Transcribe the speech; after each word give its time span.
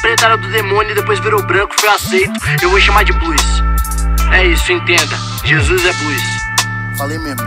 preta 0.00 0.26
era 0.26 0.36
do 0.36 0.48
demônio 0.50 0.92
e 0.92 0.94
depois 0.94 1.18
virou 1.20 1.42
branco, 1.46 1.74
foi 1.78 1.88
aceito. 1.88 2.32
Eu 2.62 2.70
vou 2.70 2.80
chamar 2.80 3.04
de 3.04 3.12
blues. 3.12 3.42
É 4.32 4.46
isso, 4.46 4.72
entenda. 4.72 5.16
Jesus 5.44 5.84
é 5.84 5.92
blues. 5.92 6.22
Falei 6.96 7.18
mesmo. 7.18 7.42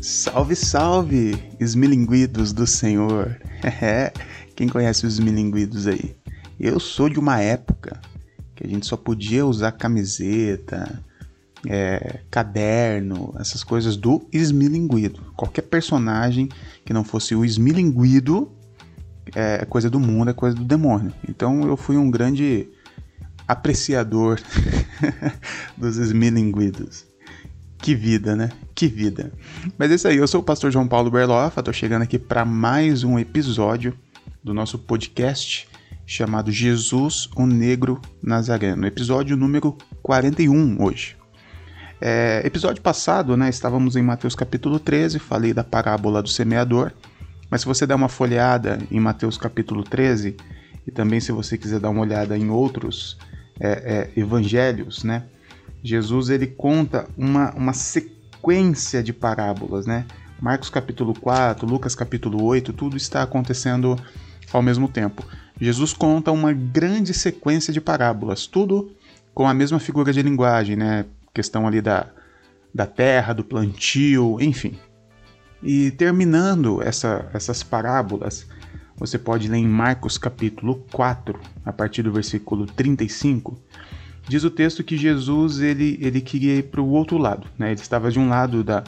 Salve, 0.00 0.56
salve, 0.56 1.52
esmilinguidos 1.60 2.52
do 2.52 2.66
Senhor. 2.66 3.36
Quem 4.56 4.68
conhece 4.68 5.06
os 5.06 5.14
esmilinguidos 5.14 5.86
aí? 5.86 6.16
Eu 6.58 6.78
sou 6.80 7.08
de 7.08 7.18
uma 7.18 7.40
época 7.40 8.00
que 8.54 8.66
a 8.66 8.70
gente 8.70 8.86
só 8.86 8.96
podia 8.96 9.44
usar 9.44 9.72
camiseta, 9.72 11.02
é, 11.68 12.20
caderno, 12.30 13.34
essas 13.38 13.62
coisas 13.62 13.96
do 13.96 14.26
esmilinguido. 14.32 15.20
Qualquer 15.36 15.62
personagem 15.62 16.48
que 16.84 16.92
não 16.92 17.04
fosse 17.04 17.34
o 17.34 17.44
esmilinguido 17.44 18.50
é 19.34 19.64
coisa 19.64 19.88
do 19.88 20.00
mundo, 20.00 20.30
é 20.30 20.34
coisa 20.34 20.56
do 20.56 20.64
demônio. 20.64 21.12
Então 21.28 21.62
eu 21.62 21.76
fui 21.76 21.96
um 21.96 22.10
grande 22.10 22.68
apreciador 23.46 24.40
dos 25.76 25.96
esmilinguidos. 25.96 27.06
Que 27.78 27.94
vida, 27.94 28.36
né? 28.36 28.50
Que 28.74 28.86
vida. 28.86 29.32
Mas 29.76 29.90
é 29.90 29.94
isso 29.94 30.08
aí, 30.08 30.16
eu 30.16 30.28
sou 30.28 30.40
o 30.40 30.44
pastor 30.44 30.70
João 30.70 30.86
Paulo 30.86 31.10
Berlofa, 31.10 31.62
tô 31.62 31.72
chegando 31.72 32.02
aqui 32.02 32.18
para 32.18 32.44
mais 32.44 33.02
um 33.02 33.18
episódio 33.18 33.92
do 34.42 34.54
nosso 34.54 34.78
podcast 34.78 35.68
chamado 36.06 36.50
Jesus, 36.50 37.28
o 37.36 37.46
Negro 37.46 38.00
Nazareno. 38.22 38.86
Episódio 38.86 39.36
número 39.36 39.76
41 40.02 40.82
hoje. 40.82 41.21
É, 42.04 42.42
episódio 42.44 42.82
passado, 42.82 43.36
né, 43.36 43.48
estávamos 43.48 43.94
em 43.94 44.02
Mateus 44.02 44.34
capítulo 44.34 44.80
13, 44.80 45.20
falei 45.20 45.54
da 45.54 45.62
parábola 45.62 46.20
do 46.20 46.28
semeador, 46.28 46.90
mas 47.48 47.60
se 47.60 47.66
você 47.68 47.86
der 47.86 47.94
uma 47.94 48.08
folheada 48.08 48.80
em 48.90 48.98
Mateus 48.98 49.38
capítulo 49.38 49.84
13, 49.84 50.36
e 50.84 50.90
também 50.90 51.20
se 51.20 51.30
você 51.30 51.56
quiser 51.56 51.78
dar 51.78 51.90
uma 51.90 52.00
olhada 52.00 52.36
em 52.36 52.50
outros 52.50 53.16
é, 53.60 54.10
é, 54.16 54.20
evangelhos, 54.20 55.04
né, 55.04 55.22
Jesus 55.80 56.28
ele 56.28 56.48
conta 56.48 57.06
uma, 57.16 57.52
uma 57.52 57.72
sequência 57.72 59.00
de 59.00 59.12
parábolas, 59.12 59.86
né? 59.86 60.04
Marcos 60.40 60.70
capítulo 60.70 61.14
4, 61.14 61.64
Lucas 61.68 61.94
capítulo 61.94 62.42
8, 62.42 62.72
tudo 62.72 62.96
está 62.96 63.22
acontecendo 63.22 63.96
ao 64.52 64.60
mesmo 64.60 64.88
tempo. 64.88 65.24
Jesus 65.60 65.92
conta 65.92 66.32
uma 66.32 66.52
grande 66.52 67.14
sequência 67.14 67.72
de 67.72 67.80
parábolas, 67.80 68.44
tudo 68.48 68.90
com 69.32 69.46
a 69.46 69.54
mesma 69.54 69.78
figura 69.78 70.12
de 70.12 70.20
linguagem, 70.20 70.74
né? 70.74 71.04
Questão 71.32 71.66
ali 71.66 71.80
da, 71.80 72.06
da 72.74 72.86
terra, 72.86 73.32
do 73.32 73.44
plantio, 73.44 74.38
enfim. 74.40 74.78
E 75.62 75.90
terminando 75.92 76.82
essa, 76.82 77.28
essas 77.32 77.62
parábolas, 77.62 78.46
você 78.96 79.18
pode 79.18 79.48
ler 79.48 79.58
em 79.58 79.68
Marcos 79.68 80.18
capítulo 80.18 80.84
4, 80.92 81.38
a 81.64 81.72
partir 81.72 82.02
do 82.02 82.12
versículo 82.12 82.66
35, 82.66 83.58
diz 84.28 84.44
o 84.44 84.50
texto 84.50 84.84
que 84.84 84.96
Jesus 84.96 85.60
ele, 85.60 85.98
ele 86.00 86.20
queria 86.20 86.56
ir 86.56 86.64
para 86.64 86.80
o 86.80 86.88
outro 86.90 87.18
lado, 87.18 87.46
né? 87.58 87.72
Ele 87.72 87.80
estava 87.80 88.10
de 88.10 88.18
um 88.18 88.28
lado 88.28 88.62
da, 88.62 88.84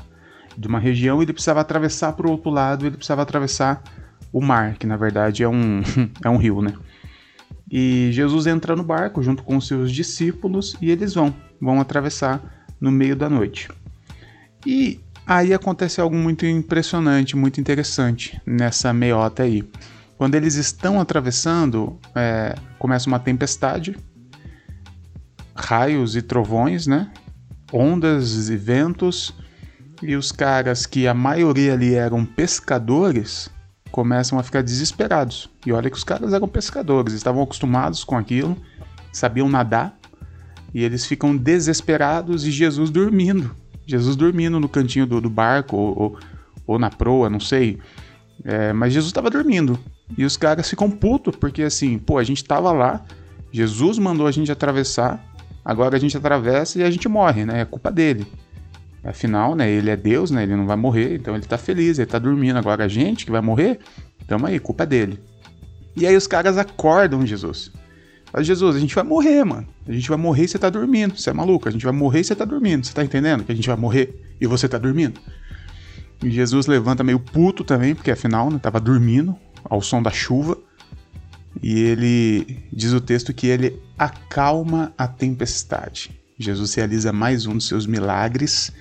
de 0.56 0.68
uma 0.68 0.78
região 0.78 1.20
e 1.20 1.24
ele 1.24 1.32
precisava 1.32 1.60
atravessar 1.60 2.12
para 2.12 2.26
o 2.26 2.30
outro 2.30 2.50
lado, 2.50 2.86
ele 2.86 2.96
precisava 2.96 3.22
atravessar 3.22 3.82
o 4.32 4.40
mar, 4.40 4.74
que 4.74 4.86
na 4.86 4.96
verdade 4.96 5.42
é 5.42 5.48
um, 5.48 5.82
é 6.24 6.30
um 6.30 6.36
rio, 6.36 6.60
né? 6.60 6.74
E 7.70 8.10
Jesus 8.12 8.46
entra 8.46 8.76
no 8.76 8.82
barco 8.82 9.22
junto 9.22 9.42
com 9.42 9.56
os 9.56 9.66
seus 9.66 9.90
discípulos 9.90 10.76
e 10.80 10.90
eles 10.90 11.14
vão, 11.14 11.34
vão 11.64 11.80
atravessar 11.80 12.42
no 12.78 12.90
meio 12.90 13.16
da 13.16 13.30
noite. 13.30 13.68
E 14.66 15.00
aí 15.26 15.54
acontece 15.54 16.00
algo 16.00 16.14
muito 16.14 16.44
impressionante, 16.44 17.36
muito 17.36 17.60
interessante 17.60 18.40
nessa 18.44 18.92
meiota 18.92 19.42
aí. 19.42 19.64
Quando 20.18 20.34
eles 20.34 20.54
estão 20.54 21.00
atravessando, 21.00 21.98
é, 22.14 22.54
começa 22.78 23.08
uma 23.08 23.18
tempestade, 23.18 23.96
raios 25.54 26.14
e 26.14 26.22
trovões, 26.22 26.86
né? 26.86 27.10
Ondas 27.72 28.48
e 28.48 28.56
ventos. 28.56 29.34
E 30.02 30.14
os 30.16 30.30
caras 30.30 30.86
que 30.86 31.08
a 31.08 31.14
maioria 31.14 31.72
ali 31.72 31.94
eram 31.94 32.24
pescadores 32.24 33.50
começam 33.90 34.38
a 34.38 34.42
ficar 34.42 34.62
desesperados. 34.62 35.48
E 35.64 35.72
olha 35.72 35.88
que 35.88 35.96
os 35.96 36.04
caras 36.04 36.32
eram 36.32 36.48
pescadores, 36.48 37.14
estavam 37.14 37.42
acostumados 37.42 38.04
com 38.04 38.16
aquilo, 38.16 38.56
sabiam 39.12 39.48
nadar, 39.48 39.96
e 40.74 40.82
eles 40.82 41.06
ficam 41.06 41.36
desesperados 41.36 42.44
e 42.44 42.50
Jesus 42.50 42.90
dormindo. 42.90 43.54
Jesus 43.86 44.16
dormindo 44.16 44.58
no 44.58 44.68
cantinho 44.68 45.06
do, 45.06 45.20
do 45.20 45.30
barco 45.30 45.76
ou, 45.76 45.98
ou, 45.98 46.18
ou, 46.66 46.78
na 46.78 46.90
proa, 46.90 47.30
não 47.30 47.40
sei. 47.40 47.78
É, 48.44 48.72
mas 48.72 48.92
Jesus 48.92 49.10
estava 49.10 49.30
dormindo. 49.30 49.78
E 50.18 50.24
os 50.24 50.36
caras 50.36 50.68
ficam 50.68 50.90
putos, 50.90 51.36
porque 51.36 51.62
assim, 51.62 51.98
pô, 51.98 52.18
a 52.18 52.24
gente 52.24 52.38
estava 52.42 52.72
lá, 52.72 53.04
Jesus 53.52 53.98
mandou 53.98 54.26
a 54.26 54.30
gente 54.30 54.50
atravessar, 54.50 55.24
Agora 55.64 55.96
a 55.96 55.98
gente 55.98 56.16
atravessa 56.16 56.78
e 56.78 56.82
a 56.82 56.90
gente 56.90 57.08
morre, 57.08 57.46
né? 57.46 57.62
É 57.62 57.64
culpa 57.64 57.90
dele. 57.90 58.26
Afinal, 59.02 59.54
né, 59.54 59.70
ele 59.70 59.90
é 59.90 59.96
Deus, 59.96 60.30
né? 60.30 60.42
Ele 60.42 60.56
não 60.56 60.66
vai 60.66 60.76
morrer, 60.76 61.14
então 61.14 61.34
ele 61.34 61.46
tá 61.46 61.56
feliz, 61.56 61.98
ele 61.98 62.06
tá 62.06 62.18
dormindo. 62.18 62.58
Agora 62.58 62.84
a 62.84 62.88
gente 62.88 63.24
que 63.24 63.30
vai 63.30 63.40
morrer, 63.40 63.78
tamo 64.26 64.46
aí, 64.46 64.58
culpa 64.58 64.84
dele. 64.84 65.18
E 65.96 66.06
aí 66.06 66.16
os 66.16 66.26
caras 66.26 66.58
acordam 66.58 67.24
Jesus. 67.26 67.72
Jesus, 68.42 68.74
a 68.74 68.80
gente 68.80 68.94
vai 68.94 69.04
morrer, 69.04 69.44
mano. 69.44 69.66
A 69.86 69.92
gente 69.92 70.08
vai 70.08 70.18
morrer 70.18 70.44
e 70.44 70.48
você 70.48 70.58
tá 70.58 70.68
dormindo. 70.68 71.16
Você 71.16 71.30
é 71.30 71.32
maluco? 71.32 71.68
A 71.68 71.72
gente 71.72 71.84
vai 71.84 71.94
morrer 71.94 72.20
e 72.20 72.24
você 72.24 72.34
tá 72.34 72.44
dormindo. 72.44 72.84
Você 72.84 72.92
tá 72.92 73.04
entendendo 73.04 73.44
que 73.44 73.52
a 73.52 73.54
gente 73.54 73.68
vai 73.68 73.76
morrer 73.76 74.20
e 74.40 74.46
você 74.46 74.68
tá 74.68 74.76
dormindo? 74.76 75.20
E 76.22 76.30
Jesus 76.30 76.66
levanta 76.66 77.04
meio 77.04 77.20
puto 77.20 77.62
também, 77.62 77.94
porque 77.94 78.10
afinal, 78.10 78.50
né, 78.50 78.58
tava 78.58 78.80
dormindo 78.80 79.36
ao 79.62 79.80
som 79.80 80.02
da 80.02 80.10
chuva. 80.10 80.58
E 81.62 81.78
ele 81.78 82.64
diz 82.72 82.92
o 82.92 83.00
texto 83.00 83.32
que 83.32 83.46
ele 83.46 83.78
acalma 83.96 84.92
a 84.98 85.06
tempestade. 85.06 86.10
Jesus 86.38 86.74
realiza 86.74 87.12
mais 87.12 87.46
um 87.46 87.52
dos 87.52 87.68
seus 87.68 87.86
milagres, 87.86 88.72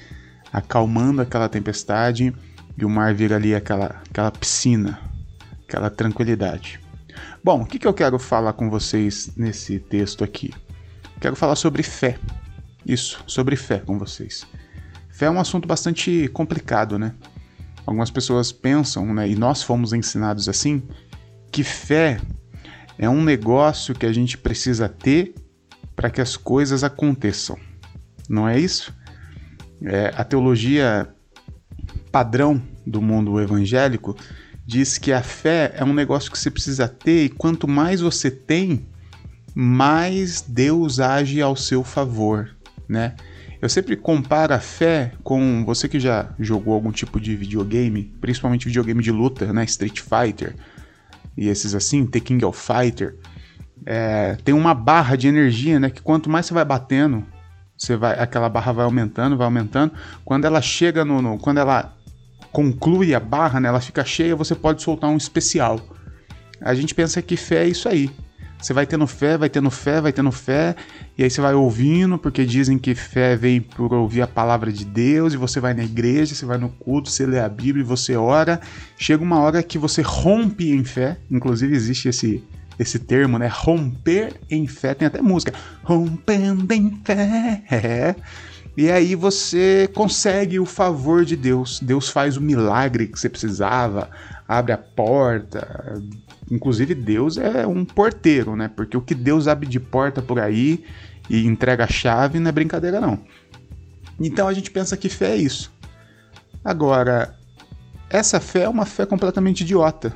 acalmando 0.51 1.21
aquela 1.21 1.47
tempestade 1.47 2.33
e 2.77 2.83
o 2.83 2.89
mar 2.89 3.13
vira 3.13 3.35
ali 3.35 3.53
aquela, 3.53 4.01
aquela 4.09 4.31
piscina, 4.31 4.99
aquela 5.67 5.89
tranquilidade. 5.89 6.82
Bom, 7.43 7.63
o 7.63 7.65
que, 7.65 7.77
que 7.77 7.85
eu 7.85 7.93
quero 7.93 8.17
falar 8.17 8.53
com 8.53 8.69
vocês 8.69 9.33
nesse 9.35 9.77
texto 9.77 10.23
aqui? 10.23 10.53
Quero 11.19 11.35
falar 11.35 11.57
sobre 11.57 11.83
fé. 11.83 12.17
Isso, 12.85 13.21
sobre 13.27 13.57
fé 13.57 13.79
com 13.79 13.99
vocês. 13.99 14.47
Fé 15.09 15.25
é 15.25 15.29
um 15.29 15.41
assunto 15.41 15.67
bastante 15.67 16.29
complicado, 16.29 16.97
né? 16.97 17.13
Algumas 17.85 18.09
pessoas 18.09 18.53
pensam, 18.53 19.13
né, 19.13 19.27
e 19.27 19.35
nós 19.35 19.61
fomos 19.61 19.91
ensinados 19.91 20.47
assim, 20.47 20.83
que 21.51 21.65
fé 21.65 22.17
é 22.97 23.09
um 23.09 23.21
negócio 23.21 23.93
que 23.93 24.05
a 24.05 24.13
gente 24.13 24.37
precisa 24.37 24.87
ter 24.87 25.35
para 25.97 26.09
que 26.09 26.21
as 26.21 26.37
coisas 26.37 26.81
aconteçam. 26.81 27.59
Não 28.29 28.47
é 28.47 28.57
isso? 28.57 28.95
É, 29.83 30.13
a 30.15 30.23
teologia 30.23 31.13
padrão 32.09 32.61
do 32.87 33.01
mundo 33.01 33.37
evangélico 33.41 34.15
diz 34.65 34.97
que 34.97 35.11
a 35.11 35.21
fé 35.21 35.73
é 35.77 35.83
um 35.83 35.93
negócio 35.93 36.31
que 36.31 36.37
você 36.37 36.49
precisa 36.49 36.87
ter 36.87 37.25
e 37.25 37.29
quanto 37.29 37.67
mais 37.67 38.01
você 38.01 38.31
tem, 38.31 38.85
mais 39.53 40.41
Deus 40.41 40.99
age 40.99 41.41
ao 41.41 41.55
seu 41.55 41.83
favor, 41.83 42.49
né? 42.87 43.15
Eu 43.61 43.69
sempre 43.69 43.95
comparo 43.95 44.53
a 44.53 44.59
fé 44.59 45.13
com 45.23 45.63
você 45.65 45.87
que 45.87 45.99
já 45.99 46.33
jogou 46.37 46.73
algum 46.73 46.91
tipo 46.91 47.19
de 47.19 47.35
videogame, 47.35 48.13
principalmente 48.19 48.65
videogame 48.65 49.01
de 49.01 49.11
luta, 49.11 49.53
né? 49.53 49.63
Street 49.63 50.01
Fighter, 50.01 50.55
e 51.37 51.47
esses 51.47 51.73
assim, 51.73 52.05
The 52.05 52.19
King 52.19 52.43
of 52.43 52.59
Fighter, 52.59 53.15
é, 53.85 54.35
tem 54.43 54.53
uma 54.53 54.73
barra 54.73 55.15
de 55.15 55.27
energia, 55.27 55.79
né? 55.79 55.89
Que 55.89 56.01
quanto 56.01 56.29
mais 56.29 56.45
você 56.45 56.53
vai 56.53 56.65
batendo, 56.65 57.25
você 57.77 57.95
vai, 57.95 58.19
aquela 58.19 58.49
barra 58.49 58.71
vai 58.71 58.85
aumentando, 58.85 59.37
vai 59.37 59.45
aumentando. 59.45 59.93
Quando 60.23 60.45
ela 60.45 60.61
chega 60.61 61.03
no, 61.03 61.21
no 61.21 61.37
quando 61.37 61.59
ela 61.59 61.95
conclui 62.53 63.15
a 63.15 63.19
barra, 63.19 63.59
né? 63.59 63.67
Ela 63.67 63.81
fica 63.81 64.05
cheia, 64.05 64.35
você 64.35 64.53
pode 64.53 64.81
soltar 64.81 65.09
um 65.09 65.17
especial. 65.17 65.81
A 66.61 66.73
gente 66.73 66.93
pensa 66.95 67.21
que 67.21 67.35
fé 67.35 67.65
é 67.65 67.67
isso 67.67 67.89
aí. 67.89 68.09
Você 68.61 68.71
vai 68.71 68.85
tendo 68.85 69.05
fé, 69.05 69.37
vai 69.37 69.49
tendo 69.49 69.69
fé, 69.69 69.99
vai 69.99 70.13
tendo 70.13 70.31
fé, 70.31 70.73
e 71.17 71.23
aí 71.23 71.29
você 71.29 71.41
vai 71.41 71.53
ouvindo, 71.53 72.17
porque 72.17 72.45
dizem 72.45 72.77
que 72.77 72.95
fé 72.95 73.35
vem 73.35 73.59
por 73.59 73.93
ouvir 73.93 74.21
a 74.21 74.27
palavra 74.27 74.71
de 74.71 74.85
Deus, 74.85 75.33
e 75.33 75.37
você 75.37 75.59
vai 75.59 75.73
na 75.73 75.83
igreja, 75.83 76.33
você 76.33 76.45
vai 76.45 76.57
no 76.57 76.69
culto, 76.69 77.09
você 77.09 77.25
lê 77.25 77.41
a 77.41 77.49
Bíblia, 77.49 77.83
você 77.83 78.15
ora. 78.15 78.61
Chega 78.97 79.21
uma 79.21 79.41
hora 79.41 79.61
que 79.61 79.77
você 79.77 80.01
rompe 80.01 80.71
em 80.71 80.85
fé, 80.85 81.17
inclusive 81.29 81.75
existe 81.75 82.07
esse, 82.07 82.41
esse 82.79 82.99
termo, 82.99 83.37
né? 83.37 83.49
Romper 83.51 84.35
em 84.49 84.65
fé, 84.65 84.93
tem 84.93 85.07
até 85.09 85.21
música. 85.21 85.53
Rompendo 85.83 86.73
em 86.73 87.01
fé. 87.03 87.63
É. 87.69 88.15
E 88.75 88.89
aí 88.89 89.15
você 89.15 89.89
consegue 89.93 90.59
o 90.59 90.65
favor 90.65 91.23
de 91.25 91.35
Deus. 91.35 91.79
Deus 91.79 92.09
faz 92.09 92.37
o 92.37 92.41
milagre 92.41 93.07
que 93.07 93.19
você 93.19 93.29
precisava, 93.29 94.09
abre 94.47 94.73
a 94.73 94.77
porta, 94.77 96.01
Inclusive, 96.51 96.93
Deus 96.93 97.37
é 97.37 97.65
um 97.65 97.85
porteiro, 97.85 98.55
né? 98.55 98.67
Porque 98.67 98.97
o 98.97 99.01
que 99.01 99.15
Deus 99.15 99.47
abre 99.47 99.67
de 99.67 99.79
porta 99.79 100.21
por 100.21 100.39
aí 100.39 100.83
e 101.29 101.45
entrega 101.45 101.85
a 101.85 101.87
chave 101.87 102.39
não 102.39 102.49
é 102.49 102.51
brincadeira, 102.51 102.99
não. 102.99 103.19
Então 104.19 104.47
a 104.47 104.53
gente 104.53 104.69
pensa 104.69 104.97
que 104.97 105.09
fé 105.09 105.31
é 105.31 105.37
isso. 105.37 105.71
Agora, 106.63 107.35
essa 108.09 108.39
fé 108.39 108.63
é 108.63 108.69
uma 108.69 108.85
fé 108.85 109.05
completamente 109.05 109.61
idiota. 109.61 110.13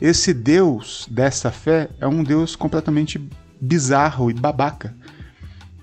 Esse 0.00 0.34
Deus 0.34 1.06
dessa 1.10 1.50
fé 1.50 1.88
é 2.00 2.06
um 2.06 2.24
Deus 2.24 2.56
completamente 2.56 3.28
bizarro 3.60 4.30
e 4.30 4.34
babaca. 4.34 4.94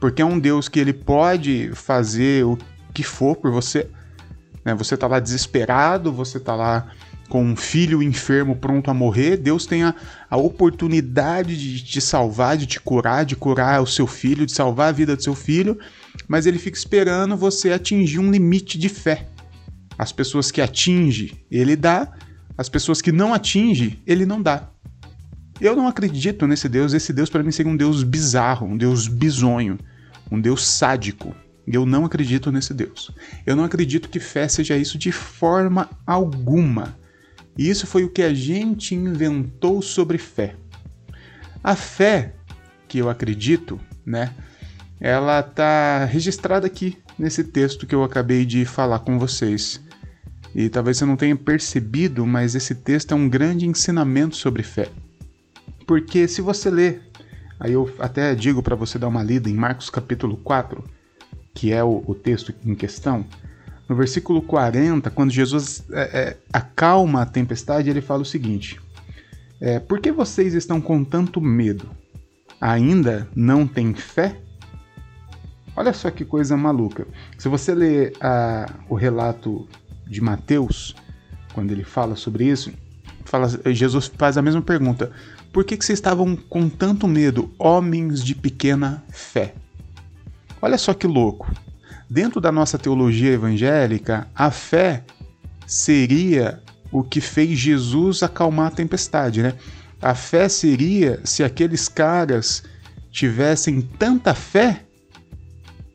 Porque 0.02 0.24
é 0.24 0.26
um 0.26 0.40
Deus 0.40 0.68
que 0.68 0.80
ele 0.80 0.94
pode 0.94 1.70
fazer 1.76 2.44
o 2.44 2.58
que 2.92 3.04
for 3.04 3.36
por 3.36 3.52
você. 3.52 3.88
Né? 4.66 4.74
Você 4.74 4.98
tá 4.98 5.06
lá 5.06 5.20
desesperado, 5.20 6.12
você 6.12 6.40
tá 6.40 6.56
lá 6.56 6.92
com 7.30 7.44
um 7.44 7.56
filho 7.56 8.02
enfermo 8.02 8.56
pronto 8.56 8.92
a 8.92 8.94
morrer, 8.94 9.38
Deus 9.38 9.66
tem 9.66 9.84
a, 9.84 9.96
a, 10.30 10.36
oportunidade 10.36 11.56
de 11.56 11.82
te 11.82 12.02
salvar, 12.02 12.58
de 12.58 12.66
te 12.66 12.78
curar, 12.80 13.24
de 13.24 13.38
curar 13.38 13.82
o 13.82 13.88
seu 13.88 14.06
filho, 14.06 14.46
de 14.46 14.52
salvar 14.52 14.90
a 14.90 14.92
vida 14.92 15.16
do 15.16 15.24
seu 15.24 15.34
filho, 15.34 15.80
mas 16.28 16.46
ele 16.46 16.60
fica 16.60 16.78
esperando 16.78 17.38
você 17.38 17.72
atingir 17.72 18.20
um 18.20 18.30
limite 18.30 18.78
de 18.78 18.90
fé. 18.90 19.28
As 19.98 20.12
pessoas 20.12 20.52
que 20.52 20.60
atinge, 20.60 21.42
ele 21.50 21.78
dá, 21.78 22.12
as 22.58 22.68
pessoas 22.68 23.02
que 23.02 23.14
não 23.14 23.34
atinge, 23.34 24.02
ele 24.06 24.26
não 24.26 24.42
dá. 24.42 24.68
Eu 25.62 25.74
não 25.76 25.88
acredito 25.88 26.46
nesse 26.48 26.68
Deus, 26.68 26.92
esse 26.92 27.14
Deus 27.14 27.30
para 27.30 27.44
mim 27.44 27.52
seria 27.52 27.72
um 27.72 27.78
Deus 27.78 28.04
bizarro, 28.04 28.68
um 28.68 28.76
Deus 28.76 29.08
bizonho, 29.08 29.78
um 30.32 30.40
Deus 30.40 30.66
sádico. 30.66 31.36
Eu 31.68 31.86
não 31.86 32.06
acredito 32.06 32.52
nesse 32.52 32.74
Deus. 32.74 33.12
Eu 33.46 33.56
não 33.56 33.64
acredito 33.64 34.10
que 34.10 34.20
fé 34.20 34.48
seja 34.48 34.78
isso 34.78 34.98
de 34.98 35.12
forma 35.12 35.90
alguma. 36.08 36.98
E 37.58 37.70
isso 37.70 37.86
foi 37.86 38.04
o 38.04 38.10
que 38.10 38.22
a 38.22 38.34
gente 38.34 38.96
inventou 38.96 39.82
sobre 39.82 40.18
fé. 40.18 40.56
A 41.64 41.76
fé, 41.76 42.34
que 42.88 42.98
eu 42.98 43.10
acredito, 43.10 43.80
né, 44.06 44.34
ela 45.00 45.40
está 45.42 46.06
registrada 46.06 46.66
aqui 46.66 46.98
nesse 47.18 47.44
texto 47.44 47.86
que 47.86 47.94
eu 47.94 48.04
acabei 48.04 48.46
de 48.46 48.66
falar 48.66 49.00
com 49.00 49.20
vocês. 49.20 49.82
E 50.56 50.70
talvez 50.70 50.98
você 50.98 51.06
não 51.06 51.16
tenha 51.16 51.36
percebido, 51.36 52.26
mas 52.26 52.56
esse 52.56 52.76
texto 52.76 53.12
é 53.12 53.16
um 53.16 53.30
grande 53.30 53.66
ensinamento 53.66 54.36
sobre 54.36 54.64
fé. 54.64 54.90
Porque 55.86 56.28
se 56.28 56.42
você 56.42 56.70
ler, 56.70 57.11
aí 57.62 57.74
eu 57.74 57.90
até 58.00 58.36
digo 58.36 58.62
para 58.62 58.76
você 58.76 59.00
dar 59.00 59.08
uma 59.08 59.24
lida 59.24 59.50
em 59.50 59.54
Marcos 59.54 59.90
capítulo 59.90 60.36
4, 60.38 60.84
que 61.54 61.72
é 61.72 61.84
o, 61.84 62.04
o 62.06 62.14
texto 62.14 62.54
em 62.66 62.76
questão, 62.76 63.26
no 63.92 63.96
versículo 63.96 64.42
40, 64.42 65.10
quando 65.12 65.32
Jesus 65.32 65.84
é, 65.92 66.02
é, 66.02 66.38
acalma 66.52 67.22
a 67.22 67.26
tempestade, 67.26 67.90
ele 67.90 68.00
fala 68.00 68.22
o 68.22 68.26
seguinte: 68.26 68.80
é, 69.60 69.80
Por 69.80 70.00
que 70.00 70.12
vocês 70.12 70.54
estão 70.54 70.80
com 70.80 71.04
tanto 71.04 71.42
medo? 71.42 71.90
Ainda 72.60 73.28
não 73.36 73.68
têm 73.68 73.94
fé? 73.94 74.40
Olha 75.76 75.92
só 75.92 76.10
que 76.10 76.24
coisa 76.24 76.56
maluca. 76.56 77.06
Se 77.38 77.50
você 77.50 77.76
ler 77.76 78.14
o 78.88 78.96
relato 78.96 79.68
de 80.08 80.22
Mateus, 80.22 80.96
quando 81.54 81.72
ele 81.72 81.84
fala 81.84 82.16
sobre 82.16 82.46
isso, 82.46 82.72
fala, 83.26 83.50
Jesus 83.74 84.10
faz 84.18 84.38
a 84.38 84.42
mesma 84.42 84.62
pergunta: 84.62 85.12
Por 85.52 85.66
que, 85.66 85.76
que 85.76 85.84
vocês 85.84 86.00
estavam 86.00 86.36
com 86.36 86.70
tanto 86.70 87.08
medo, 87.08 87.54
homens 87.60 88.24
de 88.24 88.34
pequena 88.34 89.04
fé? 89.10 89.54
Olha 90.62 90.78
só 90.78 90.94
que 90.94 91.06
louco. 91.06 91.52
Dentro 92.10 92.40
da 92.40 92.52
nossa 92.52 92.78
teologia 92.78 93.34
evangélica, 93.34 94.28
a 94.34 94.50
fé 94.50 95.04
seria 95.68 96.62
o 96.92 97.04
que 97.04 97.20
fez 97.20 97.58
Jesus 97.58 98.24
acalmar 98.24 98.68
a 98.68 98.72
tempestade, 98.72 99.42
né? 99.42 99.54
A 100.02 100.16
fé 100.16 100.50
seria 100.50 101.20
se 101.24 101.44
aqueles 101.44 101.88
caras 101.88 102.64
tivessem 103.12 103.82
tanta 103.82 104.34
fé 104.34 104.86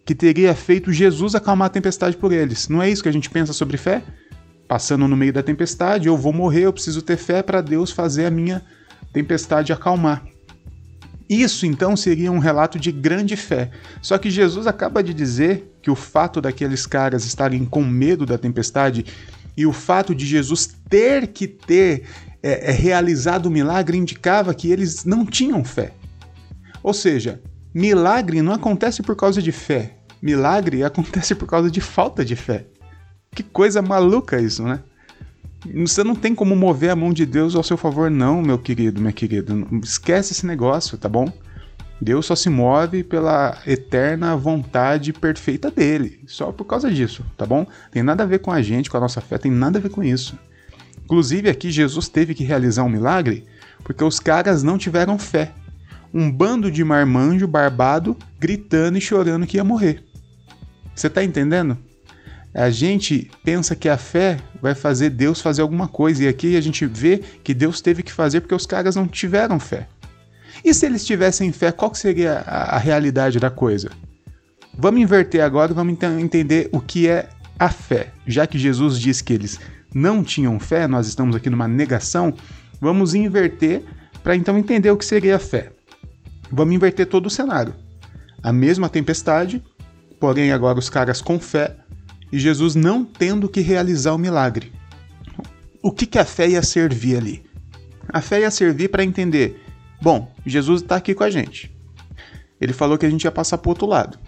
que 0.05 0.15
teria 0.15 0.55
feito 0.55 0.93
Jesus 0.93 1.35
acalmar 1.35 1.67
a 1.67 1.71
tempestade 1.71 2.17
por 2.17 2.33
eles. 2.33 2.69
Não 2.69 2.83
é 2.83 2.89
isso 2.89 3.03
que 3.03 3.09
a 3.09 3.13
gente 3.13 3.29
pensa 3.29 3.53
sobre 3.53 3.77
fé? 3.77 4.03
Passando 4.69 5.09
no 5.09 5.17
meio 5.17 5.33
da 5.33 5.43
tempestade, 5.43 6.09
eu 6.09 6.17
vou 6.17 6.33
morrer, 6.33 6.63
eu 6.63 6.73
preciso 6.73 7.03
ter 7.03 7.17
fé 7.17 7.43
para 7.43 7.61
Deus 7.61 7.91
fazer 7.91 8.27
a 8.27 8.31
minha 8.31 8.63
tempestade 9.13 9.73
acalmar. 9.73 10.25
Isso 11.29 11.67
então 11.67 11.97
seria 11.97 12.31
um 12.31 12.39
relato 12.39 12.79
de 12.79 12.93
grande 12.93 13.37
fé. 13.37 13.71
Só 14.01 14.17
que 14.17 14.31
Jesus 14.31 14.67
acaba 14.67 15.03
de 15.03 15.13
dizer 15.13 15.77
que 15.83 15.91
o 15.91 15.97
fato 15.97 16.41
daqueles 16.41 16.87
caras 16.87 17.25
estarem 17.25 17.65
com 17.65 17.83
medo 17.83 18.25
da 18.25 18.39
tempestade 18.39 19.05
e 19.57 19.67
o 19.67 19.73
fato 19.73 20.15
de 20.15 20.25
Jesus 20.25 20.77
ter 20.89 21.29
que 21.29 21.49
ter 21.49 22.05
é, 22.43 22.71
é, 22.71 22.73
realizado 22.73 23.47
o 23.47 23.51
milagre 23.51 23.97
indicava 23.97 24.55
que 24.55 24.71
eles 24.71 25.05
não 25.05 25.27
tinham 25.27 25.65
fé. 25.65 25.93
Ou 26.83 26.95
seja, 26.95 27.41
milagre 27.75 28.43
não 28.43 28.53
acontece 28.53 29.03
por 29.03 29.17
causa 29.17 29.43
de 29.43 29.51
fé, 29.51 29.97
milagre 30.23 30.85
acontece 30.85 31.35
por 31.35 31.49
causa 31.49 31.71
de 31.71 31.81
falta 31.81 32.25
de 32.25 32.37
fé. 32.37 32.67
Que 33.35 33.43
coisa 33.43 33.83
maluca 33.83 34.41
isso, 34.41 34.63
né? 34.63 34.81
Você 35.75 36.05
não 36.05 36.15
tem 36.15 36.35
como 36.35 36.55
mover 36.55 36.91
a 36.91 36.97
mão 36.97 37.13
de 37.13 37.25
Deus 37.27 37.55
ao 37.55 37.63
seu 37.63 37.77
favor, 37.77 38.11
não, 38.11 38.43
meu 38.43 38.59
querido, 38.59 39.01
minha 39.01 39.13
querida. 39.13 39.55
Esquece 39.83 40.33
esse 40.33 40.47
negócio, 40.47 40.99
tá 40.99 41.09
bom? 41.09 41.33
Deus 42.01 42.27
só 42.27 42.37
se 42.37 42.51
move 42.51 43.03
pela 43.03 43.59
eterna 43.67 44.37
vontade 44.37 45.13
perfeita 45.13 45.71
dele, 45.71 46.21
só 46.27 46.53
por 46.53 46.67
causa 46.67 46.91
disso, 46.91 47.25
tá 47.37 47.47
bom? 47.47 47.67
Tem 47.91 48.03
nada 48.03 48.23
a 48.23 48.27
ver 48.27 48.41
com 48.41 48.53
a 48.53 48.61
gente, 48.61 48.91
com 48.91 48.99
a 48.99 49.01
nossa 49.01 49.21
fé, 49.21 49.39
tem 49.39 49.51
nada 49.51 49.79
a 49.79 49.83
ver 49.83 49.89
com 49.89 50.03
isso. 50.03 50.39
Inclusive 51.05 51.49
aqui 51.49 51.71
Jesus 51.71 52.09
teve 52.09 52.35
que 52.35 52.45
realizar 52.45 52.83
um 52.83 52.89
milagre 52.89 53.47
porque 53.83 54.03
os 54.05 54.19
caras 54.19 54.63
não 54.63 54.77
tiveram 54.77 55.19
fé. 55.19 55.53
Um 56.13 56.31
bando 56.31 56.71
de 56.71 56.83
marmanjo 56.83 57.47
barbado 57.47 58.17
gritando 58.39 58.99
e 58.99 59.01
chorando 59.01 59.47
que 59.47 59.57
ia 59.57 59.65
morrer. 59.65 60.03
Você 60.95 61.09
tá 61.09 61.23
entendendo? 61.23 61.79
A 62.57 62.71
gente 62.71 63.31
pensa 63.45 63.77
que 63.77 63.87
a 63.87 63.99
fé 63.99 64.39
vai 64.63 64.75
fazer 64.75 65.11
Deus 65.11 65.43
fazer 65.43 65.61
alguma 65.61 65.87
coisa, 65.87 66.25
e 66.25 66.27
aqui 66.27 66.57
a 66.57 66.61
gente 66.63 66.87
vê 66.87 67.19
que 67.45 67.53
Deus 67.53 67.83
teve 67.83 68.03
que 68.03 68.11
fazer 68.11 68.41
porque 68.41 68.55
os 68.55 68.65
caras 68.65 68.97
não 68.97 69.07
tiveram 69.07 69.61
fé. 69.61 69.87
E 70.65 70.73
se 70.73 70.87
eles 70.87 71.05
tivessem 71.05 71.53
fé, 71.53 71.71
qual 71.71 71.95
seria 71.95 72.39
a, 72.47 72.77
a 72.77 72.79
realidade 72.79 73.39
da 73.39 73.51
coisa? 73.51 73.91
Vamos 74.73 75.03
inverter 75.03 75.43
agora 75.43 75.73
e 75.73 75.75
vamos 75.75 75.99
entender 76.19 76.71
o 76.73 76.81
que 76.81 77.07
é 77.07 77.29
a 77.59 77.69
fé. 77.69 78.11
Já 78.27 78.47
que 78.47 78.59
Jesus 78.59 78.99
disse 78.99 79.23
que 79.23 79.35
eles 79.35 79.61
não 79.95 80.25
tinham 80.25 80.59
fé, 80.59 80.87
nós 80.87 81.07
estamos 81.07 81.37
aqui 81.37 81.51
numa 81.51 81.69
negação, 81.69 82.33
vamos 82.81 83.15
inverter 83.15 83.83
para 84.23 84.35
então 84.35 84.57
entender 84.57 84.91
o 84.91 84.97
que 84.97 85.05
seria 85.05 85.37
a 85.37 85.39
fé. 85.39 85.73
Vamos 86.51 86.75
inverter 86.75 87.05
todo 87.05 87.27
o 87.27 87.31
cenário. 87.31 87.75
A 88.43 88.51
mesma 88.51 88.89
tempestade, 88.89 89.63
porém 90.19 90.53
agora 90.53 90.79
os 90.79 90.89
caras 90.89 91.21
com 91.21 91.39
fé 91.39 91.77
e 92.37 92.39
Jesus 92.39 92.75
não 92.75 93.03
tendo 93.03 93.49
que 93.49 93.63
realizar 93.63 94.13
o 94.13 94.19
milagre. 94.19 94.71
O 95.83 95.91
que, 95.91 96.05
que 96.05 96.19
a 96.19 96.25
fé 96.25 96.47
ia 96.47 96.63
servir 96.63 97.17
ali? 97.17 97.43
A 98.11 98.21
fé 98.21 98.41
ia 98.41 98.51
servir 98.51 98.91
para 98.91 99.03
entender: 99.03 99.65
bom, 100.03 100.31
Jesus 100.45 100.83
está 100.83 100.97
aqui 100.97 101.15
com 101.15 101.25
a 101.25 101.31
gente. 101.31 101.75
Ele 102.61 102.75
falou 102.75 102.99
que 102.99 103.07
a 103.07 103.09
gente 103.09 103.25
ia 103.25 103.33
passar 103.33 103.57
para 103.57 103.71
outro 103.71 103.87
lado. 103.87 104.19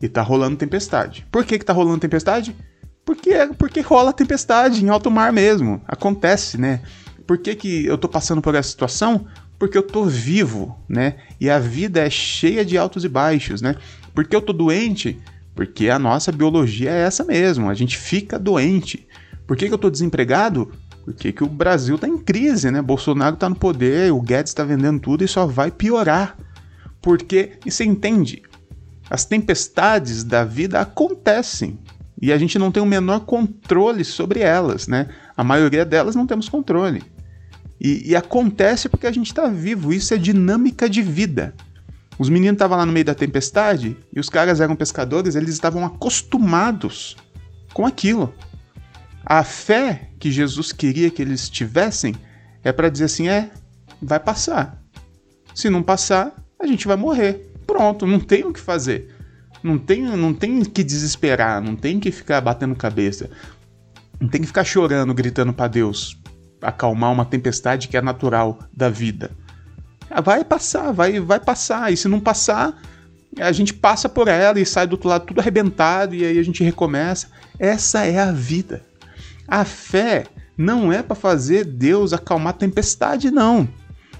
E 0.00 0.08
tá 0.08 0.22
rolando 0.22 0.56
tempestade. 0.56 1.26
Por 1.30 1.44
que, 1.44 1.58
que 1.58 1.64
tá 1.64 1.74
rolando 1.74 1.98
tempestade? 1.98 2.56
Porque, 3.04 3.34
porque 3.58 3.82
rola 3.82 4.14
tempestade 4.14 4.82
em 4.82 4.88
alto 4.88 5.10
mar 5.10 5.30
mesmo. 5.30 5.78
Acontece, 5.86 6.56
né? 6.56 6.80
Por 7.26 7.36
que, 7.36 7.54
que 7.54 7.84
eu 7.84 7.98
tô 7.98 8.08
passando 8.08 8.40
por 8.40 8.54
essa 8.54 8.70
situação? 8.70 9.26
Porque 9.58 9.76
eu 9.76 9.82
tô 9.82 10.04
vivo, 10.04 10.74
né? 10.88 11.16
E 11.38 11.50
a 11.50 11.58
vida 11.58 12.00
é 12.00 12.08
cheia 12.08 12.64
de 12.64 12.78
altos 12.78 13.04
e 13.04 13.10
baixos, 13.10 13.60
né? 13.60 13.76
Porque 14.14 14.34
eu 14.34 14.40
tô 14.40 14.54
doente? 14.54 15.20
Porque 15.54 15.88
a 15.88 15.98
nossa 15.98 16.32
biologia 16.32 16.90
é 16.90 17.02
essa 17.02 17.24
mesmo, 17.24 17.68
a 17.68 17.74
gente 17.74 17.98
fica 17.98 18.38
doente. 18.38 19.06
Por 19.46 19.56
que, 19.56 19.66
que 19.66 19.72
eu 19.72 19.76
estou 19.76 19.90
desempregado? 19.90 20.70
Porque 21.04 21.32
que 21.32 21.42
o 21.42 21.48
Brasil 21.48 21.96
está 21.96 22.06
em 22.06 22.18
crise, 22.18 22.70
né? 22.70 22.80
Bolsonaro 22.80 23.34
está 23.34 23.48
no 23.48 23.56
poder, 23.56 24.12
o 24.12 24.20
Guedes 24.20 24.50
está 24.50 24.62
vendendo 24.64 25.00
tudo 25.00 25.24
e 25.24 25.28
só 25.28 25.46
vai 25.46 25.70
piorar. 25.70 26.36
Porque, 27.02 27.58
e 27.64 27.70
você 27.70 27.84
entende, 27.84 28.42
as 29.08 29.24
tempestades 29.24 30.22
da 30.22 30.44
vida 30.44 30.80
acontecem 30.80 31.78
e 32.20 32.32
a 32.32 32.38
gente 32.38 32.58
não 32.58 32.70
tem 32.70 32.82
o 32.82 32.86
menor 32.86 33.20
controle 33.20 34.04
sobre 34.04 34.40
elas, 34.40 34.86
né? 34.86 35.08
A 35.36 35.42
maioria 35.42 35.84
delas 35.84 36.14
não 36.14 36.26
temos 36.26 36.48
controle. 36.48 37.02
E, 37.80 38.10
e 38.10 38.14
acontece 38.14 38.88
porque 38.88 39.06
a 39.06 39.12
gente 39.12 39.28
está 39.28 39.48
vivo, 39.48 39.92
isso 39.92 40.12
é 40.12 40.18
dinâmica 40.18 40.88
de 40.88 41.00
vida. 41.00 41.54
Os 42.20 42.28
meninos 42.28 42.56
estavam 42.56 42.76
lá 42.76 42.84
no 42.84 42.92
meio 42.92 43.06
da 43.06 43.14
tempestade 43.14 43.96
e 44.14 44.20
os 44.20 44.28
caras 44.28 44.60
eram 44.60 44.76
pescadores, 44.76 45.36
eles 45.36 45.54
estavam 45.54 45.86
acostumados 45.86 47.16
com 47.72 47.86
aquilo. 47.86 48.34
A 49.24 49.42
fé 49.42 50.10
que 50.18 50.30
Jesus 50.30 50.70
queria 50.70 51.10
que 51.10 51.22
eles 51.22 51.48
tivessem 51.48 52.14
é 52.62 52.72
para 52.72 52.90
dizer 52.90 53.06
assim: 53.06 53.30
é, 53.30 53.50
vai 54.02 54.20
passar. 54.20 54.78
Se 55.54 55.70
não 55.70 55.82
passar, 55.82 56.34
a 56.58 56.66
gente 56.66 56.86
vai 56.86 56.94
morrer. 56.98 57.50
Pronto, 57.66 58.06
não 58.06 58.20
tem 58.20 58.44
o 58.44 58.52
que 58.52 58.60
fazer. 58.60 59.16
Não 59.62 59.78
tem, 59.78 60.02
não 60.02 60.34
tem 60.34 60.62
que 60.62 60.84
desesperar, 60.84 61.62
não 61.62 61.74
tem 61.74 61.98
que 61.98 62.12
ficar 62.12 62.42
batendo 62.42 62.76
cabeça. 62.76 63.30
Não 64.20 64.28
tem 64.28 64.42
que 64.42 64.46
ficar 64.46 64.64
chorando, 64.64 65.14
gritando 65.14 65.54
para 65.54 65.68
Deus, 65.68 66.20
acalmar 66.60 67.12
uma 67.12 67.24
tempestade 67.24 67.88
que 67.88 67.96
é 67.96 68.02
natural 68.02 68.58
da 68.76 68.90
vida. 68.90 69.30
Vai 70.24 70.44
passar, 70.44 70.92
vai, 70.92 71.20
vai 71.20 71.38
passar. 71.38 71.92
E 71.92 71.96
se 71.96 72.08
não 72.08 72.20
passar, 72.20 72.80
a 73.38 73.52
gente 73.52 73.72
passa 73.72 74.08
por 74.08 74.28
ela 74.28 74.58
e 74.58 74.66
sai 74.66 74.86
do 74.86 74.92
outro 74.92 75.08
lado 75.08 75.26
tudo 75.26 75.40
arrebentado 75.40 76.14
e 76.14 76.24
aí 76.24 76.38
a 76.38 76.42
gente 76.42 76.64
recomeça. 76.64 77.28
Essa 77.58 78.04
é 78.04 78.18
a 78.18 78.32
vida. 78.32 78.82
A 79.46 79.64
fé 79.64 80.24
não 80.56 80.92
é 80.92 81.02
para 81.02 81.14
fazer 81.14 81.64
Deus 81.64 82.12
acalmar 82.12 82.54
a 82.54 82.58
tempestade, 82.58 83.30
não. 83.30 83.68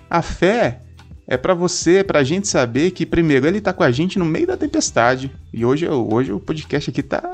A 0.09 0.23
fé 0.23 0.81
é 1.27 1.37
para 1.37 1.55
você, 1.55 2.03
para 2.03 2.21
a 2.21 2.25
gente 2.25 2.49
saber 2.49 2.91
que 2.91 3.07
primeiro 3.07 3.47
ele 3.47 3.61
tá 3.61 3.73
com 3.73 3.83
a 3.83 3.91
gente 3.91 4.19
no 4.19 4.25
meio 4.25 4.47
da 4.47 4.57
tempestade. 4.57 5.31
E 5.53 5.65
hoje, 5.65 5.89
hoje 5.89 6.33
o 6.33 6.41
podcast 6.41 6.91
aqui 6.91 7.03
tá 7.03 7.33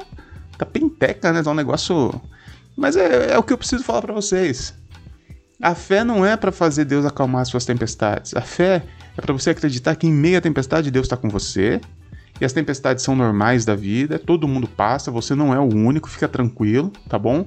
tá 0.56 0.66
penteca, 0.66 1.32
né? 1.32 1.42
Tá 1.42 1.50
um 1.50 1.54
negócio, 1.54 2.20
mas 2.76 2.96
é, 2.96 3.32
é 3.32 3.38
o 3.38 3.42
que 3.42 3.52
eu 3.52 3.58
preciso 3.58 3.84
falar 3.84 4.02
para 4.02 4.14
vocês. 4.14 4.74
A 5.62 5.74
fé 5.74 6.04
não 6.04 6.24
é 6.24 6.36
para 6.36 6.52
fazer 6.52 6.84
Deus 6.84 7.04
acalmar 7.06 7.42
as 7.42 7.48
suas 7.48 7.64
tempestades. 7.64 8.34
A 8.36 8.42
fé 8.42 8.82
é 9.16 9.20
para 9.20 9.32
você 9.32 9.50
acreditar 9.50 9.96
que 9.96 10.06
em 10.06 10.12
meio 10.12 10.36
à 10.36 10.40
tempestade 10.40 10.90
Deus 10.90 11.06
está 11.06 11.16
com 11.16 11.28
você. 11.28 11.80
E 12.38 12.44
as 12.44 12.52
tempestades 12.52 13.02
são 13.02 13.16
normais 13.16 13.64
da 13.64 13.74
vida, 13.74 14.18
todo 14.18 14.46
mundo 14.46 14.68
passa, 14.68 15.10
você 15.10 15.34
não 15.34 15.54
é 15.54 15.58
o 15.58 15.74
único, 15.74 16.10
fica 16.10 16.28
tranquilo, 16.28 16.92
tá 17.08 17.18
bom? 17.18 17.46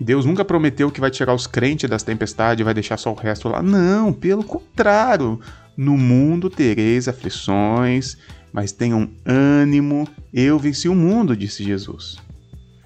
Deus 0.00 0.24
nunca 0.24 0.44
prometeu 0.44 0.90
que 0.90 1.00
vai 1.00 1.10
tirar 1.10 1.34
os 1.34 1.46
crentes 1.46 1.88
das 1.88 2.02
tempestades 2.02 2.60
e 2.60 2.64
vai 2.64 2.74
deixar 2.74 2.96
só 2.96 3.12
o 3.12 3.14
resto 3.14 3.48
lá. 3.48 3.62
Não, 3.62 4.12
pelo 4.12 4.42
contrário. 4.42 5.40
No 5.76 5.96
mundo 5.96 6.50
tereis 6.50 7.06
aflições, 7.06 8.16
mas 8.52 8.72
tenham 8.72 9.08
ânimo, 9.24 10.08
eu 10.34 10.58
venci 10.58 10.88
o 10.88 10.94
mundo, 10.94 11.36
disse 11.36 11.62
Jesus. 11.62 12.18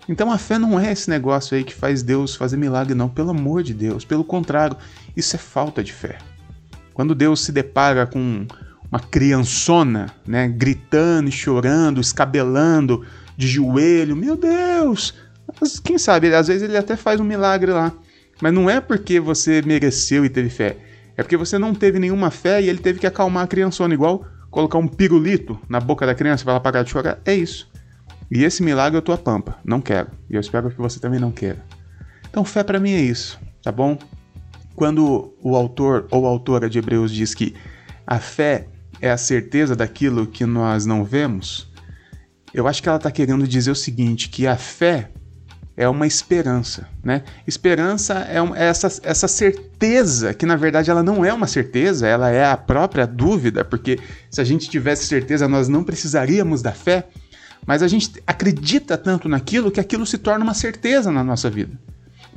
Então 0.08 0.32
a 0.32 0.38
fé 0.38 0.58
não 0.58 0.78
é 0.78 0.92
esse 0.92 1.08
negócio 1.08 1.56
aí 1.56 1.62
que 1.62 1.74
faz 1.74 2.02
Deus 2.02 2.34
fazer 2.34 2.56
milagre, 2.56 2.94
não, 2.94 3.08
pelo 3.08 3.30
amor 3.30 3.62
de 3.62 3.72
Deus. 3.72 4.04
Pelo 4.04 4.24
contrário, 4.24 4.76
isso 5.16 5.36
é 5.36 5.38
falta 5.38 5.82
de 5.82 5.92
fé. 5.92 6.18
Quando 6.92 7.14
Deus 7.14 7.40
se 7.44 7.52
depara 7.52 8.06
com 8.06 8.46
uma 8.90 9.00
criançona, 9.00 10.06
né, 10.26 10.48
gritando 10.48 11.30
chorando, 11.30 12.00
escabelando 12.00 13.06
de 13.36 13.46
joelho, 13.46 14.14
meu 14.14 14.36
Deus! 14.36 15.14
Mas 15.60 15.78
quem 15.78 15.98
sabe, 15.98 16.34
às 16.34 16.48
vezes 16.48 16.62
ele 16.62 16.76
até 16.76 16.96
faz 16.96 17.20
um 17.20 17.24
milagre 17.24 17.70
lá. 17.72 17.92
Mas 18.40 18.52
não 18.52 18.68
é 18.68 18.80
porque 18.80 19.20
você 19.20 19.62
mereceu 19.62 20.24
e 20.24 20.28
teve 20.28 20.50
fé. 20.50 20.76
É 21.16 21.22
porque 21.22 21.36
você 21.36 21.58
não 21.58 21.74
teve 21.74 21.98
nenhuma 21.98 22.30
fé 22.30 22.60
e 22.60 22.68
ele 22.68 22.78
teve 22.78 22.98
que 22.98 23.06
acalmar 23.06 23.44
a 23.44 23.46
criançona, 23.46 23.94
igual 23.94 24.26
colocar 24.50 24.78
um 24.78 24.88
pirulito 24.88 25.58
na 25.68 25.80
boca 25.80 26.04
da 26.04 26.14
criança 26.14 26.44
para 26.44 26.54
ela 26.54 26.60
parar 26.60 26.82
de 26.82 26.90
chorar. 26.90 27.18
É 27.24 27.34
isso. 27.34 27.71
E 28.34 28.44
esse 28.44 28.62
milagre 28.62 28.96
eu 28.96 29.02
tô 29.02 29.12
a 29.12 29.18
pampa. 29.18 29.58
Não 29.62 29.78
quero. 29.78 30.08
E 30.30 30.34
eu 30.34 30.40
espero 30.40 30.70
que 30.70 30.78
você 30.78 30.98
também 30.98 31.20
não 31.20 31.30
queira. 31.30 31.62
Então, 32.30 32.46
fé 32.46 32.64
para 32.64 32.80
mim 32.80 32.92
é 32.92 33.00
isso, 33.00 33.38
tá 33.62 33.70
bom? 33.70 33.98
Quando 34.74 35.34
o 35.42 35.54
autor 35.54 36.06
ou 36.10 36.24
autora 36.24 36.70
de 36.70 36.78
Hebreus 36.78 37.12
diz 37.12 37.34
que 37.34 37.54
a 38.06 38.18
fé 38.18 38.68
é 39.02 39.10
a 39.10 39.18
certeza 39.18 39.76
daquilo 39.76 40.26
que 40.26 40.46
nós 40.46 40.86
não 40.86 41.04
vemos, 41.04 41.70
eu 42.54 42.66
acho 42.66 42.82
que 42.82 42.88
ela 42.88 42.96
está 42.96 43.10
querendo 43.10 43.46
dizer 43.46 43.70
o 43.70 43.76
seguinte: 43.76 44.30
que 44.30 44.46
a 44.46 44.56
fé 44.56 45.10
é 45.76 45.86
uma 45.86 46.06
esperança, 46.06 46.88
né? 47.04 47.24
Esperança 47.46 48.26
é, 48.30 48.38
é, 48.58 48.66
essa, 48.66 48.88
essa 49.02 49.28
certeza, 49.28 50.32
que 50.32 50.46
na 50.46 50.56
verdade 50.56 50.90
ela 50.90 51.02
não 51.02 51.22
é 51.22 51.34
uma 51.34 51.46
certeza, 51.46 52.08
ela 52.08 52.30
é 52.30 52.46
a 52.46 52.56
própria 52.56 53.06
dúvida, 53.06 53.62
porque 53.62 53.98
se 54.30 54.40
a 54.40 54.44
gente 54.44 54.70
tivesse 54.70 55.04
certeza 55.04 55.46
nós 55.46 55.68
não 55.68 55.84
precisaríamos 55.84 56.62
da 56.62 56.72
fé, 56.72 57.08
mas 57.66 57.82
a 57.82 57.88
gente 57.88 58.22
acredita 58.26 58.96
tanto 58.98 59.28
naquilo 59.28 59.70
que 59.70 59.80
aquilo 59.80 60.06
se 60.06 60.18
torna 60.18 60.44
uma 60.44 60.54
certeza 60.54 61.10
na 61.12 61.22
nossa 61.22 61.48
vida. 61.48 61.78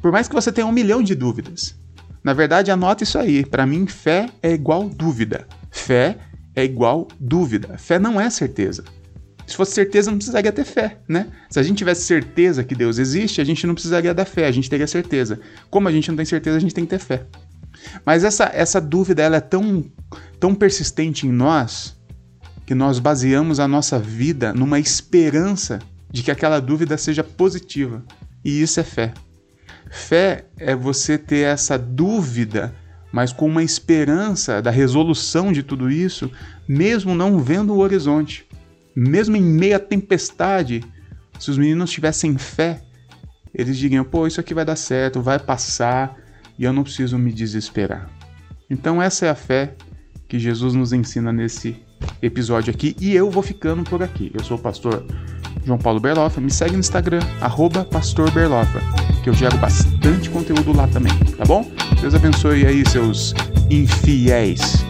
Por 0.02 0.12
mais 0.12 0.28
que 0.28 0.36
você 0.36 0.52
tenha 0.52 0.68
um 0.68 0.72
milhão 0.72 1.02
de 1.02 1.16
dúvidas. 1.16 1.76
Na 2.24 2.34
verdade, 2.34 2.72
anota 2.72 3.04
isso 3.04 3.18
aí. 3.18 3.46
Para 3.46 3.66
mim, 3.66 3.88
fé 3.88 4.30
é 4.42 4.52
igual 4.52 4.90
dúvida. 4.90 5.48
Fé 5.72 6.18
é 6.56 6.64
igual 6.64 7.08
dúvida. 7.20 7.78
Fé 7.78 8.00
não 8.00 8.20
é 8.20 8.30
certeza. 8.30 8.84
Se 9.46 9.56
fosse 9.56 9.74
certeza, 9.74 10.10
não 10.10 10.18
precisaria 10.18 10.52
ter 10.52 10.64
fé, 10.64 10.98
né? 11.08 11.28
Se 11.50 11.60
a 11.60 11.64
gente 11.64 11.78
tivesse 11.78 12.04
certeza 12.04 12.64
que 12.64 12.74
Deus 12.74 12.98
existe, 12.98 13.42
a 13.42 13.44
gente 13.44 13.68
não 13.68 13.76
precisaria 13.76 14.14
da 14.14 14.26
fé, 14.26 14.48
a 14.48 14.52
gente 14.52 14.70
teria 14.70 14.88
certeza. 14.88 15.40
Como 15.70 15.88
a 15.88 15.92
gente 15.92 16.10
não 16.10 16.16
tem 16.16 16.26
certeza, 16.26 16.58
a 16.58 16.60
gente 16.60 16.74
tem 16.74 16.84
que 16.84 16.90
ter 16.90 17.00
fé. 17.00 17.26
Mas 18.04 18.24
essa, 18.24 18.50
essa 18.54 18.82
dúvida 18.82 19.22
ela 19.22 19.38
é 19.38 19.42
tão, 19.42 19.86
tão 20.40 20.56
persistente 20.56 21.28
em 21.28 21.32
nós 21.32 21.96
que 22.66 22.74
nós 22.74 23.00
baseamos 23.00 23.60
a 23.60 23.68
nossa 23.68 24.00
vida 24.00 24.54
numa 24.54 24.80
esperança 24.80 25.80
de 26.12 26.24
que 26.24 26.32
aquela 26.32 26.60
dúvida 26.60 26.98
seja 26.98 27.24
positiva. 27.24 28.04
E 28.44 28.62
isso 28.62 28.80
é 28.80 28.84
fé. 28.84 29.14
Fé 29.92 30.46
é 30.58 30.76
você 30.76 31.18
ter 31.18 31.46
essa 31.46 31.78
dúvida, 31.78 32.74
mas 33.12 33.32
com 33.32 33.48
uma 33.48 33.64
esperança 33.64 34.62
da 34.62 34.72
resolução 34.72 35.52
de 35.52 35.62
tudo 35.62 35.90
isso, 35.92 36.32
mesmo 36.68 37.14
não 37.14 37.40
vendo 37.40 37.74
o 37.74 37.80
horizonte. 37.80 38.46
Mesmo 38.96 39.36
em 39.36 39.44
meio 39.44 39.76
à 39.76 39.80
tempestade, 39.80 40.84
se 41.40 41.52
os 41.52 41.58
meninos 41.58 41.92
tivessem 41.92 42.38
fé, 42.38 42.82
eles 43.54 43.78
diriam: 43.78 44.04
pô, 44.04 44.26
isso 44.26 44.40
aqui 44.40 44.54
vai 44.54 44.66
dar 44.66 44.76
certo, 44.76 45.22
vai 45.22 45.38
passar 45.38 46.18
e 46.58 46.64
eu 46.64 46.74
não 46.74 46.84
preciso 46.84 47.18
me 47.18 47.32
desesperar. 47.32 48.10
Então, 48.70 49.02
essa 49.02 49.26
é 49.26 49.30
a 49.30 49.36
fé 49.36 49.76
que 50.28 50.40
Jesus 50.40 50.74
nos 50.74 50.92
ensina 50.92 51.32
nesse 51.32 51.85
episódio 52.22 52.74
aqui 52.74 52.96
e 53.00 53.16
eu 53.16 53.30
vou 53.30 53.44
ficando 53.44 53.84
por 53.84 54.02
aqui. 54.04 54.32
Eu 54.34 54.44
sou 54.44 54.58
o 54.58 54.60
pastor 54.60 55.06
João 55.66 55.78
Paulo 55.78 56.00
Berlofa. 56.00 56.40
Me 56.40 56.52
segue 56.52 56.74
no 56.74 56.80
Instagram, 56.80 57.20
@pastorberlofa, 57.92 58.80
que 59.24 59.30
eu 59.30 59.34
gero 59.34 59.58
bastante 59.58 60.30
conteúdo 60.30 60.76
lá 60.76 60.88
também, 60.88 61.14
tá 61.38 61.46
bom? 61.46 61.70
Deus 62.00 62.14
abençoe 62.14 62.66
aí 62.66 62.88
seus 62.88 63.34
infiéis. 63.70 64.86